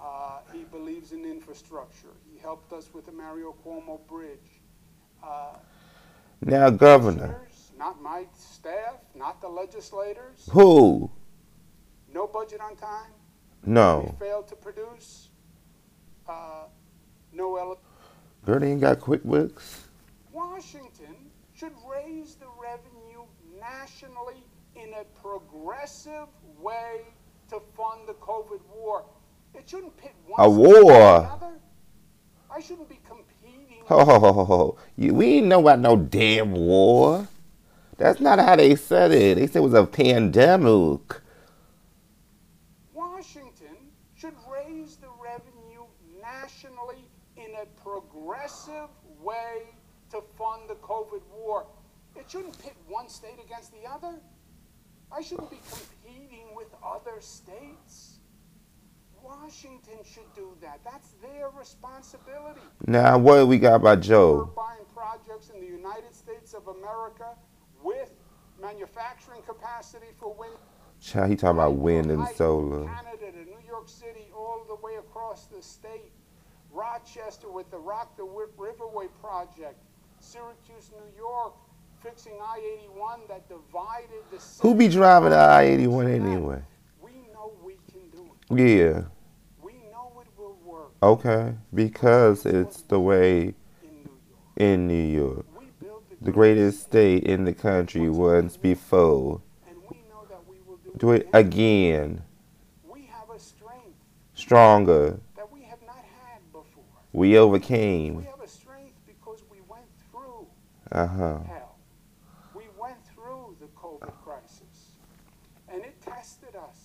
Uh, 0.00 0.40
he 0.52 0.64
believes 0.64 1.12
in 1.12 1.24
infrastructure. 1.24 2.12
He 2.30 2.38
helped 2.38 2.72
us 2.72 2.92
with 2.92 3.06
the 3.06 3.12
Mario 3.12 3.54
Cuomo 3.64 3.98
Bridge. 4.08 4.53
Uh, 5.24 5.56
Now, 6.42 6.70
Governor. 6.70 7.40
Not 7.78 8.00
my 8.02 8.24
staff, 8.36 8.96
not 9.14 9.40
the 9.40 9.48
legislators. 9.48 10.48
Who? 10.52 11.10
No 12.12 12.26
budget 12.26 12.60
on 12.60 12.76
time. 12.76 13.10
No. 13.64 14.14
We 14.18 14.26
failed 14.26 14.48
to 14.48 14.56
produce. 14.56 15.28
Uh, 16.28 16.64
no 17.32 17.56
ele- 17.56 17.78
Girl, 18.46 18.60
they 18.60 18.70
ain't 18.72 18.80
got 18.80 19.00
QuickBooks. 19.00 19.80
Washington 20.32 21.16
should 21.54 21.72
raise 21.90 22.34
the 22.36 22.46
revenue 22.60 23.24
nationally 23.58 24.44
in 24.76 24.92
a 24.94 25.04
progressive 25.20 26.28
way 26.60 27.00
to 27.48 27.60
fund 27.76 28.06
the 28.06 28.14
COVID 28.14 28.60
war. 28.74 29.04
It 29.54 29.68
shouldn't 29.68 29.96
pit 29.96 30.14
one 30.26 30.40
A 30.46 30.48
war? 30.50 31.28
I 32.50 32.60
shouldn't 32.60 32.88
be 32.88 33.00
competing. 33.06 33.33
Ho 33.86 34.02
ho 34.02 34.18
ho 34.18 34.32
ho 34.32 34.44
ho. 34.44 34.78
You, 34.96 35.12
we 35.14 35.26
ain't 35.38 35.46
know 35.46 35.60
about 35.60 35.78
no 35.78 35.96
damn 35.96 36.52
war. 36.52 37.28
That's 37.98 38.18
not 38.18 38.38
how 38.38 38.56
they 38.56 38.76
said 38.76 39.12
it. 39.12 39.36
They 39.36 39.46
said 39.46 39.56
it 39.56 39.62
was 39.62 39.74
a 39.74 39.86
pandemic. 39.86 41.20
Washington 42.94 43.76
should 44.16 44.34
raise 44.50 44.96
the 44.96 45.08
revenue 45.22 45.84
nationally 46.20 47.04
in 47.36 47.50
a 47.60 47.66
progressive 47.82 48.88
way 49.20 49.64
to 50.10 50.22
fund 50.38 50.62
the 50.68 50.76
COVID 50.76 51.22
war. 51.30 51.66
It 52.16 52.30
shouldn't 52.30 52.58
pit 52.62 52.74
one 52.88 53.08
state 53.10 53.38
against 53.44 53.72
the 53.72 53.88
other. 53.88 54.18
I 55.12 55.20
shouldn't 55.20 55.50
be 55.50 55.60
competing 55.70 56.54
with 56.56 56.68
other 56.82 57.20
states. 57.20 58.13
Washington 59.24 59.98
should 60.04 60.32
do 60.34 60.54
that. 60.60 60.80
That's 60.84 61.12
their 61.22 61.48
responsibility. 61.58 62.60
Now, 62.86 63.16
what 63.18 63.48
we 63.48 63.58
got 63.58 63.82
by 63.82 63.94
We're 63.94 64.00
Joe? 64.02 64.52
buying 64.54 64.84
projects 64.94 65.50
in 65.54 65.60
the 65.60 65.66
United 65.66 66.14
States 66.14 66.52
of 66.54 66.68
America 66.68 67.34
with 67.82 68.12
manufacturing 68.60 69.42
capacity 69.42 70.06
for 70.18 70.34
wind 70.34 70.52
Child, 71.02 71.30
he 71.30 71.36
talking 71.36 71.58
about 71.58 71.74
wind 71.74 72.10
and 72.10 72.26
solar. 72.28 72.84
Canada 72.86 73.32
to 73.32 73.44
New 73.44 73.58
York 73.66 73.88
City, 73.88 74.28
all 74.34 74.64
the 74.68 74.76
way 74.76 74.94
across 74.98 75.46
the 75.46 75.60
state. 75.60 76.12
Rochester 76.70 77.50
with 77.50 77.70
the 77.70 77.78
Roc 77.78 78.16
the 78.16 78.24
Wi- 78.24 78.46
Riverway 78.58 79.08
project. 79.20 79.76
Syracuse, 80.20 80.90
New 80.92 81.16
York, 81.16 81.54
fixing 82.02 82.32
I-81 82.40 83.28
that 83.28 83.48
divided 83.48 84.22
the 84.32 84.40
city. 84.40 84.66
Who 84.68 84.74
be 84.74 84.88
driving 84.88 85.30
the 85.30 85.36
I-81 85.38 86.14
anyway? 86.14 86.62
We 87.02 87.10
know 87.32 87.52
we 87.62 87.76
can 87.92 88.08
do 88.10 88.30
it. 88.50 88.58
Yeah. 88.78 89.02
We 89.62 89.72
know 89.92 90.22
it 90.22 90.28
will 90.38 90.58
work 90.64 90.83
Okay. 91.02 91.54
Because 91.74 92.46
it's 92.46 92.82
the 92.82 93.00
way 93.00 93.54
in 93.82 93.94
New 94.04 94.10
York. 94.28 94.40
in 94.56 94.88
New 94.88 94.94
York. 95.20 95.46
We 95.58 95.66
built 95.80 96.04
The 96.22 96.32
greatest 96.32 96.82
state 96.82 97.24
in 97.24 97.44
the 97.44 97.52
country 97.52 98.08
once 98.08 98.56
before. 98.56 99.40
and 99.68 99.76
we 99.90 99.98
know 100.08 100.24
that 100.28 100.40
we 100.48 100.56
will 100.66 100.78
do, 100.98 101.10
it 101.12 101.28
again. 101.32 102.22
We 102.88 103.02
have 103.06 103.28
a 103.30 103.38
strength 103.38 103.98
Stronger. 104.34 105.20
that 105.36 105.50
we 105.52 105.62
have 105.62 105.82
not 105.86 105.96
had 106.22 106.40
before. 106.52 106.84
We 107.12 107.30
We 107.30 107.38
overcame. 107.38 108.22
have 108.24 108.40
a 108.40 108.48
strength 108.48 108.94
because 109.06 109.42
we 109.50 109.58
went 109.68 109.84
through 110.10 110.46
Uh 110.90 111.06
huh. 111.06 111.38
hell. 111.46 111.76
We 112.54 112.64
went 112.80 112.96
through 113.14 113.56
the 113.60 113.66
COVID 113.76 114.12
crisis, 114.24 114.94
and 115.68 115.82
it 115.82 116.00
tested 116.00 116.56
us. 116.56 116.78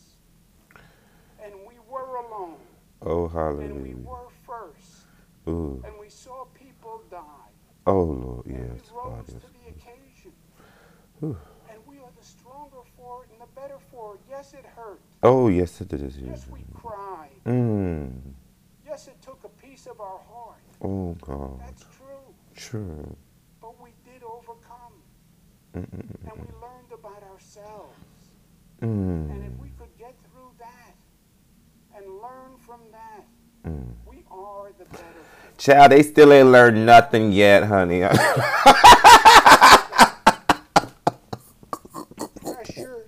And 1.41 1.53
we 1.65 1.75
were 1.89 2.17
Oh, 3.01 3.25
and 3.25 3.33
we 3.33 3.39
hallelujah. 3.39 3.95
were 3.97 4.27
first, 4.45 5.05
Ooh. 5.47 5.81
and 5.85 5.93
we 5.99 6.09
saw 6.09 6.45
people 6.53 7.01
die. 7.09 7.51
Oh, 7.87 8.03
Lord. 8.03 8.45
and 8.45 8.55
Yes. 8.75 8.91
we 8.91 8.97
rose 8.97 9.15
God, 9.15 9.25
to 9.27 9.31
yes. 9.33 9.41
the 9.63 9.69
occasion. 9.69 10.31
Whew. 11.19 11.37
And 11.69 11.79
we 11.87 11.97
are 11.99 12.11
the 12.19 12.25
stronger 12.25 12.81
for 12.97 13.23
it 13.23 13.29
and 13.31 13.41
the 13.41 13.47
better 13.59 13.79
for 13.91 14.15
it. 14.15 14.21
Yes, 14.29 14.53
it 14.53 14.65
hurt. 14.65 14.99
Oh, 15.23 15.47
yes, 15.47 15.79
it 15.81 15.93
is. 15.93 16.17
Yes, 16.17 16.47
we 16.47 16.65
cried. 16.73 17.31
Mm. 17.45 18.11
Yes, 18.85 19.07
it 19.07 19.21
took 19.21 19.43
a 19.43 19.49
piece 19.49 19.85
of 19.87 20.01
our 20.01 20.19
heart. 20.31 20.61
Oh, 20.81 21.15
God. 21.21 21.59
That's 21.61 21.85
true. 21.97 22.33
True. 22.55 23.15
But 23.61 23.81
we 23.81 23.91
did 24.03 24.23
overcome, 24.23 24.93
Mm-mm-mm. 25.73 26.31
and 26.31 26.33
we 26.41 26.47
learned 26.61 26.91
about 26.93 27.23
ourselves. 27.23 27.97
Mm. 28.81 29.29
And 29.31 29.43
if 29.45 29.59
we 29.61 29.69
could 29.77 29.95
get 29.97 30.15
through 30.31 30.51
that 30.59 30.95
and 31.99 32.07
learn 32.21 32.57
from 32.65 32.79
that, 32.91 33.25
Mm. 33.65 33.87
we 34.09 34.23
are 34.31 34.71
the 34.77 34.85
better. 34.85 35.03
Child, 35.57 35.91
they 35.91 36.03
still 36.03 36.31
ain't 36.31 36.47
learned 36.49 36.85
nothing 36.85 37.31
yet, 37.33 37.63
honey. 37.65 38.01
Pressure 42.41 43.05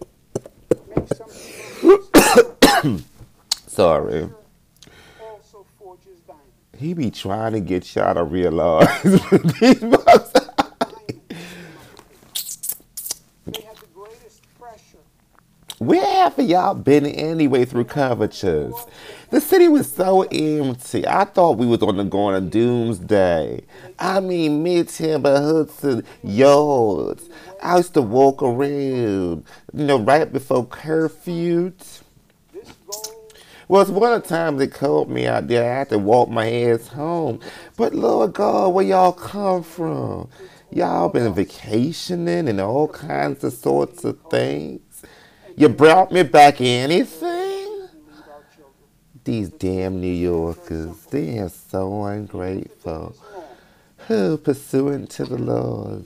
makes 0.95 1.17
some 1.17 1.29
people 2.81 2.99
Sorry. 3.67 4.29
Also 5.21 5.65
forges. 5.79 6.19
He 6.77 6.93
be 6.93 7.11
trying 7.11 7.53
to 7.53 7.59
get 7.59 7.95
y'all 7.95 8.13
to 8.15 8.23
realize 8.23 8.87
these 9.59 9.79
bucks. 9.79 10.31
Diamonds. 10.33 11.37
They 13.47 13.61
had 13.61 13.77
the 13.77 13.87
greatest 13.93 14.41
pressure. 14.59 14.97
Where 16.21 16.29
have 16.29 16.39
y'all 16.47 16.75
been 16.75 17.07
anyway 17.07 17.65
through 17.65 17.85
covetous? 17.85 18.75
The 19.31 19.41
city 19.41 19.67
was 19.67 19.91
so 19.91 20.21
empty. 20.21 21.07
I 21.07 21.23
thought 21.23 21.57
we 21.57 21.65
was 21.65 21.81
on 21.81 21.97
the 21.97 22.03
going 22.03 22.35
of 22.35 22.51
doomsday. 22.51 23.63
I 23.97 24.19
mean, 24.19 24.61
Mid-Timber, 24.61 25.41
Hudson, 25.41 26.05
yards. 26.21 27.27
I 27.63 27.77
used 27.77 27.95
to 27.95 28.03
walk 28.03 28.43
around, 28.43 29.45
you 29.73 29.85
know, 29.85 29.97
right 29.97 30.31
before 30.31 30.67
curfew. 30.67 31.73
Well, 33.67 33.81
it's 33.81 33.89
one 33.89 34.13
of 34.13 34.21
the 34.21 34.29
times 34.29 34.59
they 34.59 34.67
called 34.67 35.09
me 35.09 35.25
out 35.25 35.47
there. 35.47 35.73
I 35.73 35.79
had 35.79 35.89
to 35.89 35.97
walk 35.97 36.29
my 36.29 36.51
ass 36.51 36.89
home. 36.89 37.39
But 37.77 37.95
Lord 37.95 38.33
God, 38.33 38.75
where 38.75 38.85
y'all 38.85 39.11
come 39.11 39.63
from? 39.63 40.29
Y'all 40.69 41.09
been 41.09 41.33
vacationing 41.33 42.47
and 42.47 42.61
all 42.61 42.89
kinds 42.89 43.43
of 43.43 43.53
sorts 43.53 44.03
of 44.03 44.19
things. 44.29 44.81
You 45.55 45.69
brought 45.69 46.11
me 46.11 46.23
back 46.23 46.61
anything? 46.61 47.87
These 49.23 49.49
damn 49.49 50.01
New 50.01 50.11
Yorkers, 50.11 51.05
they 51.11 51.37
are 51.39 51.49
so 51.49 52.05
ungrateful. 52.05 53.15
Who 54.07 54.37
pursuant 54.37 55.11
to 55.11 55.25
the 55.25 55.37
laws? 55.37 56.05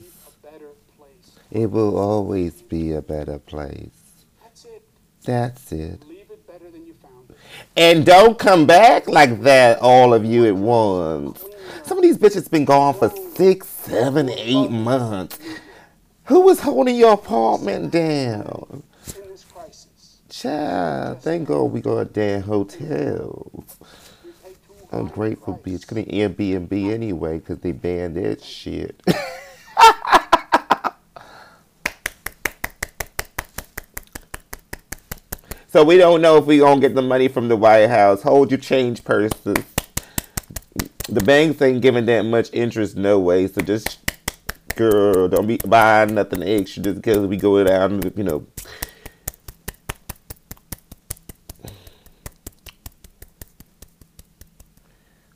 It 1.50 1.70
will 1.70 1.96
always 1.98 2.60
be 2.62 2.92
a 2.92 3.00
better 3.00 3.38
place. 3.38 3.90
That's 5.24 5.72
it. 5.72 6.02
And 7.76 8.04
don't 8.04 8.38
come 8.38 8.66
back 8.66 9.08
like 9.08 9.42
that, 9.42 9.78
all 9.80 10.12
of 10.12 10.24
you 10.24 10.46
at 10.46 10.56
once. 10.56 11.44
Some 11.84 11.98
of 11.98 12.02
these 12.02 12.18
bitches 12.18 12.50
been 12.50 12.64
gone 12.64 12.94
for 12.94 13.10
six, 13.34 13.66
seven, 13.68 14.28
eight 14.30 14.70
months. 14.70 15.38
Who 16.24 16.40
was 16.40 16.60
holding 16.60 16.96
your 16.96 17.12
apartment 17.14 17.92
down? 17.92 18.82
Child, 20.46 21.22
thank 21.22 21.48
God 21.48 21.64
we 21.72 21.80
got 21.80 22.12
damn 22.12 22.48
a 22.48 22.64
Ungrateful 24.92 25.54
price. 25.54 25.80
bitch. 25.80 25.88
Couldn't 25.88 26.12
Airbnb 26.12 26.92
anyway 26.92 27.38
because 27.38 27.58
they 27.58 27.72
banned 27.72 28.14
that 28.14 28.44
shit. 28.44 29.02
so 35.66 35.82
we 35.82 35.96
don't 35.96 36.22
know 36.22 36.36
if 36.36 36.44
we 36.46 36.58
gonna 36.58 36.80
get 36.80 36.94
the 36.94 37.02
money 37.02 37.26
from 37.26 37.48
the 37.48 37.56
White 37.56 37.88
House. 37.88 38.22
Hold 38.22 38.52
your 38.52 38.60
change 38.60 39.02
purses. 39.02 39.64
The 41.08 41.22
banks 41.24 41.60
ain't 41.60 41.82
giving 41.82 42.06
that 42.06 42.22
much 42.22 42.50
interest 42.52 42.96
no 42.96 43.18
way. 43.18 43.48
So 43.48 43.62
just 43.62 43.98
girl, 44.76 45.26
don't 45.26 45.48
be 45.48 45.56
buying 45.66 46.14
nothing 46.14 46.44
extra 46.44 46.84
just 46.84 46.96
because 47.02 47.26
we 47.26 47.36
go 47.36 47.64
down. 47.64 48.00
You 48.16 48.22
know. 48.22 48.46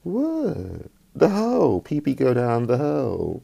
What? 0.03 0.91
The 1.15 1.29
hole. 1.29 1.81
Pee 1.81 2.01
pee 2.01 2.15
go 2.15 2.35
down 2.35 2.67
the 2.67 2.79
hole. 2.79 3.43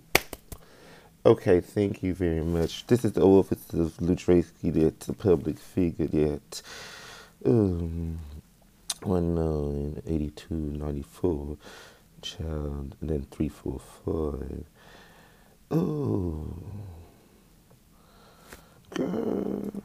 Okay, 1.27 1.61
thank 1.61 2.03
you 2.05 2.15
very 2.15 2.41
much. 2.41 2.87
This 2.87 3.05
is 3.05 3.13
the 3.13 3.23
office 3.23 3.73
of 3.73 3.97
Lutraski, 3.97 4.73
that's 4.73 5.09
a 5.09 5.13
public 5.13 5.59
figure 5.59 6.09
yet. 6.13 6.63
Um, 7.45 8.21
198294, 9.03 11.57
child, 12.23 12.97
and 13.01 13.11
then 13.11 13.27
345. 13.33 14.65
Oh, 15.73 16.47
girl. 18.91 19.83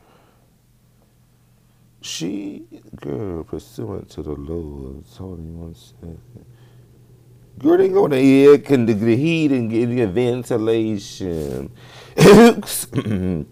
She, 2.02 2.66
girl, 2.96 3.44
pursuant 3.44 4.10
to 4.12 4.22
the 4.22 4.34
laws, 4.34 5.18
hold 5.18 5.40
on 5.40 5.60
one 5.60 5.74
second. 5.76 6.46
Girl, 7.60 7.78
they 7.78 7.90
go 7.90 8.08
to 8.08 8.18
air 8.18 8.58
con 8.58 8.86
the 8.86 9.16
heat 9.16 9.52
and 9.52 9.70
get 9.70 9.88
the 9.88 10.08
ventilation. 10.08 11.72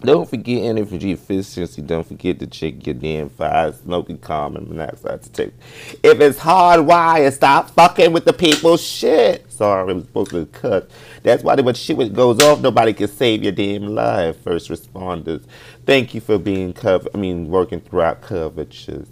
Don't 0.00 0.30
forget 0.30 0.62
energy 0.62 1.10
efficiency. 1.10 1.82
Don't 1.82 2.06
forget 2.06 2.38
to 2.38 2.46
check 2.46 2.86
your 2.86 2.94
damn 2.94 3.28
fire, 3.28 3.72
smoking 3.72 4.18
carbon 4.18 4.68
monoxide 4.68 5.22
detector. 5.22 5.56
If 6.04 6.20
it's 6.20 6.38
hardwired, 6.38 7.32
stop 7.32 7.70
fucking 7.70 8.12
with 8.12 8.24
the 8.24 8.32
people's 8.32 8.80
shit. 8.80 9.50
Sorry, 9.50 9.90
I 9.90 9.92
was 9.92 10.04
supposed 10.04 10.30
to 10.30 10.46
cut. 10.46 10.88
That's 11.24 11.42
why 11.42 11.56
when 11.56 11.74
shit 11.74 12.12
goes 12.12 12.40
off, 12.40 12.60
nobody 12.60 12.92
can 12.92 13.08
save 13.08 13.42
your 13.42 13.50
damn 13.50 13.88
life. 13.88 14.40
First 14.40 14.70
responders, 14.70 15.42
thank 15.84 16.14
you 16.14 16.20
for 16.20 16.38
being 16.38 16.72
covered. 16.72 17.10
I 17.12 17.18
mean, 17.18 17.48
working 17.48 17.80
throughout 17.80 18.22
coverages. 18.22 19.08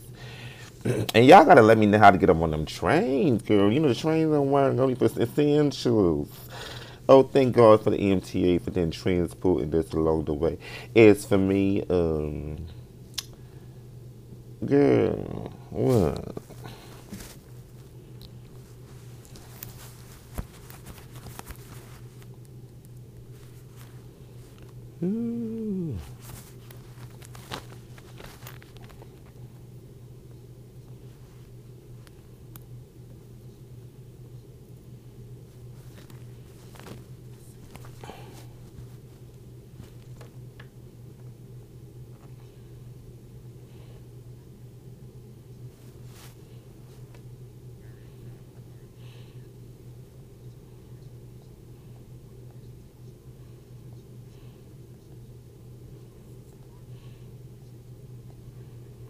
And 1.15 1.27
y'all 1.27 1.45
gotta 1.45 1.63
let 1.63 1.79
me 1.79 1.87
know 1.87 1.99
how 1.99 2.11
to 2.11 2.19
get 2.19 2.31
up 2.31 2.41
on 2.41 2.51
them 2.51 2.67
trains, 2.67 3.43
girl. 3.43 3.73
You 3.73 3.81
know 3.81 3.89
the 3.89 3.95
trains 3.95 4.31
don't 4.31 4.51
work 4.51 4.79
only 4.79 4.95
for 4.95 5.07
essentials. 5.07 6.29
Oh, 7.09 7.23
thank 7.23 7.55
God 7.55 7.83
for 7.83 7.91
the 7.91 7.99
MTA 7.99 8.61
for 8.63 8.71
then 8.71 8.91
transporting 8.91 9.71
this 9.71 9.93
along 9.93 10.25
the 10.25 10.35
way. 10.35 10.59
As 10.95 11.25
for 11.25 11.39
me, 11.39 11.85
um, 11.89 12.67
girl, 14.65 15.53
what? 15.71 16.35
Hmm. 25.01 25.97